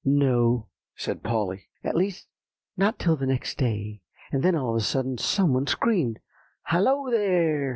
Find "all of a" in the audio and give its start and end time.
4.55-4.83